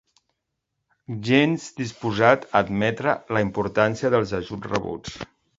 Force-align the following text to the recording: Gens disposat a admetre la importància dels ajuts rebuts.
Gens 1.27 1.67
disposat 1.83 2.47
a 2.49 2.63
admetre 2.63 3.15
la 3.39 3.47
importància 3.49 4.15
dels 4.17 4.37
ajuts 4.43 4.73
rebuts. 4.75 5.19